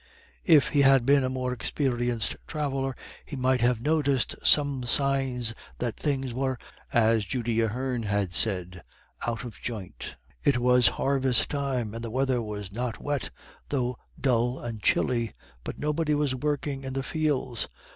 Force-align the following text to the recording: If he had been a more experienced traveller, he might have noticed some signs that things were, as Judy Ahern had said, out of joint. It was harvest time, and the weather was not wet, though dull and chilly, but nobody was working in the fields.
If 0.47 0.69
he 0.69 0.81
had 0.81 1.05
been 1.05 1.23
a 1.23 1.29
more 1.29 1.53
experienced 1.53 2.35
traveller, 2.47 2.95
he 3.23 3.35
might 3.35 3.61
have 3.61 3.81
noticed 3.83 4.33
some 4.43 4.81
signs 4.81 5.53
that 5.77 5.95
things 5.95 6.33
were, 6.33 6.57
as 6.91 7.23
Judy 7.23 7.61
Ahern 7.61 8.01
had 8.01 8.33
said, 8.33 8.81
out 9.27 9.43
of 9.43 9.61
joint. 9.61 10.15
It 10.43 10.57
was 10.57 10.87
harvest 10.97 11.51
time, 11.51 11.93
and 11.93 12.03
the 12.03 12.09
weather 12.09 12.41
was 12.41 12.71
not 12.71 12.99
wet, 12.99 13.29
though 13.69 13.99
dull 14.19 14.57
and 14.59 14.81
chilly, 14.81 15.33
but 15.63 15.77
nobody 15.77 16.15
was 16.15 16.33
working 16.33 16.83
in 16.83 16.93
the 16.93 17.03
fields. 17.03 17.67